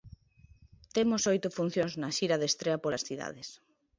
[0.95, 3.47] Temos oito funcións na xira da estrea polas cidades.